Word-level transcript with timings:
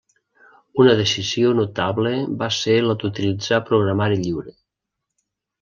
Una 0.83 0.95
decisió 1.01 1.51
notable 1.59 2.15
va 2.41 2.49
ser 2.63 2.79
la 2.87 2.97
d'utilitzar 3.05 3.63
programari 3.71 4.21
lliure. 4.27 4.59